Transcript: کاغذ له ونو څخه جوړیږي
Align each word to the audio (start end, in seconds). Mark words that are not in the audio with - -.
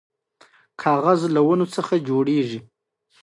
کاغذ 0.81 1.21
له 1.35 1.41
ونو 1.47 1.65
څخه 1.75 1.93
جوړیږي 2.07 2.59